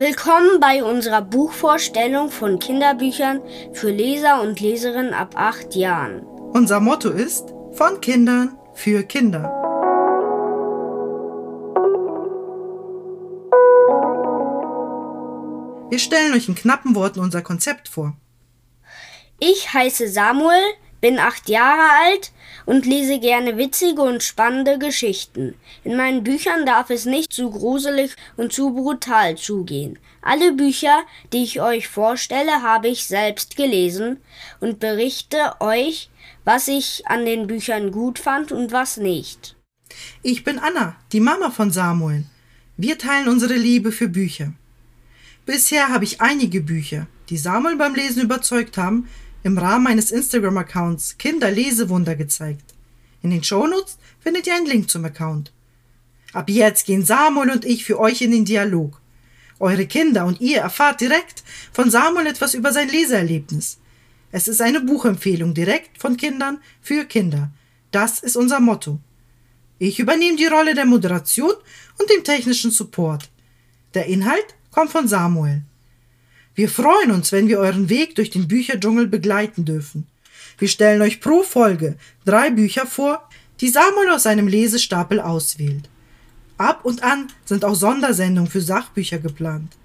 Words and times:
Willkommen 0.00 0.60
bei 0.60 0.84
unserer 0.84 1.22
Buchvorstellung 1.22 2.30
von 2.30 2.60
Kinderbüchern 2.60 3.40
für 3.72 3.90
Leser 3.90 4.40
und 4.42 4.60
Leserinnen 4.60 5.12
ab 5.12 5.34
acht 5.34 5.74
Jahren. 5.74 6.22
Unser 6.52 6.78
Motto 6.78 7.10
ist 7.10 7.52
von 7.72 8.00
Kindern 8.00 8.56
für 8.74 9.02
Kinder. 9.02 9.42
Wir 15.90 15.98
stellen 15.98 16.32
euch 16.32 16.48
in 16.48 16.54
knappen 16.54 16.94
Worten 16.94 17.18
unser 17.18 17.42
Konzept 17.42 17.88
vor. 17.88 18.16
Ich 19.40 19.74
heiße 19.74 20.06
Samuel, 20.06 20.62
bin 21.00 21.18
acht 21.18 21.48
Jahre 21.48 21.88
alt 22.04 22.32
und 22.66 22.86
lese 22.86 23.18
gerne 23.18 23.56
witzige 23.56 24.02
und 24.02 24.22
spannende 24.22 24.78
Geschichten. 24.78 25.54
In 25.84 25.96
meinen 25.96 26.24
Büchern 26.24 26.66
darf 26.66 26.90
es 26.90 27.04
nicht 27.04 27.32
zu 27.32 27.50
gruselig 27.50 28.14
und 28.36 28.52
zu 28.52 28.74
brutal 28.74 29.36
zugehen. 29.36 29.98
Alle 30.22 30.52
Bücher, 30.52 31.02
die 31.32 31.44
ich 31.44 31.60
euch 31.60 31.88
vorstelle, 31.88 32.62
habe 32.62 32.88
ich 32.88 33.06
selbst 33.06 33.56
gelesen 33.56 34.18
und 34.60 34.80
berichte 34.80 35.54
euch, 35.60 36.10
was 36.44 36.68
ich 36.68 37.06
an 37.06 37.24
den 37.24 37.46
Büchern 37.46 37.92
gut 37.92 38.18
fand 38.18 38.52
und 38.52 38.72
was 38.72 38.96
nicht. 38.96 39.56
Ich 40.22 40.44
bin 40.44 40.58
Anna, 40.58 40.96
die 41.12 41.20
Mama 41.20 41.50
von 41.50 41.70
Samuel. 41.70 42.24
Wir 42.76 42.98
teilen 42.98 43.28
unsere 43.28 43.54
Liebe 43.54 43.92
für 43.92 44.08
Bücher. 44.08 44.52
Bisher 45.46 45.88
habe 45.88 46.04
ich 46.04 46.20
einige 46.20 46.60
Bücher, 46.60 47.06
die 47.30 47.38
Samuel 47.38 47.76
beim 47.76 47.94
Lesen 47.94 48.22
überzeugt 48.22 48.76
haben, 48.76 49.08
im 49.42 49.58
Rahmen 49.58 49.84
meines 49.84 50.10
Instagram-Accounts 50.10 51.18
Kinderlesewunder 51.18 52.16
gezeigt. 52.16 52.74
In 53.22 53.30
den 53.30 53.44
Shownotes 53.44 53.98
findet 54.20 54.46
ihr 54.46 54.54
einen 54.54 54.66
Link 54.66 54.90
zum 54.90 55.04
Account. 55.04 55.52
Ab 56.32 56.50
jetzt 56.50 56.86
gehen 56.86 57.04
Samuel 57.04 57.50
und 57.50 57.64
ich 57.64 57.84
für 57.84 57.98
euch 57.98 58.20
in 58.20 58.30
den 58.30 58.44
Dialog. 58.44 59.00
Eure 59.58 59.86
Kinder 59.86 60.26
und 60.26 60.40
ihr 60.40 60.58
erfahrt 60.58 61.00
direkt 61.00 61.42
von 61.72 61.90
Samuel 61.90 62.26
etwas 62.26 62.54
über 62.54 62.72
sein 62.72 62.88
Leseerlebnis. 62.88 63.78
Es 64.30 64.46
ist 64.46 64.60
eine 64.60 64.80
Buchempfehlung 64.80 65.54
direkt 65.54 65.98
von 65.98 66.16
Kindern 66.16 66.58
für 66.82 67.04
Kinder. 67.04 67.50
Das 67.90 68.20
ist 68.20 68.36
unser 68.36 68.60
Motto. 68.60 68.98
Ich 69.78 69.98
übernehme 69.98 70.36
die 70.36 70.46
Rolle 70.46 70.74
der 70.74 70.84
Moderation 70.84 71.52
und 71.98 72.10
dem 72.10 72.24
technischen 72.24 72.70
Support. 72.70 73.30
Der 73.94 74.06
Inhalt 74.06 74.54
kommt 74.70 74.90
von 74.90 75.08
Samuel. 75.08 75.62
Wir 76.58 76.68
freuen 76.68 77.12
uns, 77.12 77.30
wenn 77.30 77.46
wir 77.46 77.60
euren 77.60 77.88
Weg 77.88 78.16
durch 78.16 78.30
den 78.30 78.48
Bücherdschungel 78.48 79.06
begleiten 79.06 79.64
dürfen. 79.64 80.08
Wir 80.58 80.66
stellen 80.66 81.00
euch 81.02 81.20
pro 81.20 81.44
Folge 81.44 81.94
drei 82.24 82.50
Bücher 82.50 82.84
vor, 82.84 83.28
die 83.60 83.68
Samuel 83.68 84.10
aus 84.10 84.24
seinem 84.24 84.48
Lesestapel 84.48 85.20
auswählt. 85.20 85.88
Ab 86.56 86.80
und 86.82 87.04
an 87.04 87.28
sind 87.44 87.64
auch 87.64 87.76
Sondersendungen 87.76 88.50
für 88.50 88.60
Sachbücher 88.60 89.20
geplant. 89.20 89.76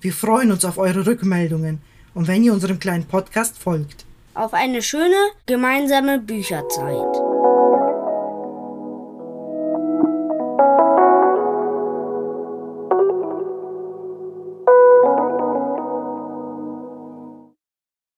Wir 0.00 0.12
freuen 0.12 0.52
uns 0.52 0.64
auf 0.64 0.78
eure 0.78 1.04
Rückmeldungen 1.04 1.80
und 2.14 2.28
wenn 2.28 2.44
ihr 2.44 2.52
unserem 2.52 2.78
kleinen 2.78 3.06
Podcast 3.06 3.58
folgt. 3.58 4.06
Auf 4.34 4.54
eine 4.54 4.82
schöne 4.82 5.16
gemeinsame 5.46 6.20
Bücherzeit. 6.20 7.27